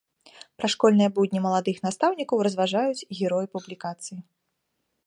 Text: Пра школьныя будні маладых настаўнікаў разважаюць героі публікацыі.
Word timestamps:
Пра 0.61 0.67
школьныя 0.73 1.09
будні 1.17 1.39
маладых 1.45 1.77
настаўнікаў 1.87 2.43
разважаюць 2.49 3.05
героі 3.21 3.47
публікацыі. 3.57 4.17